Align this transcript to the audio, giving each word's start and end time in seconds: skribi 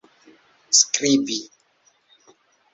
skribi 0.79 1.39